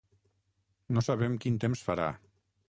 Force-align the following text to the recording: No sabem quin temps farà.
No 0.97 1.03
sabem 1.09 1.37
quin 1.45 1.61
temps 1.65 1.85
farà. 1.91 2.09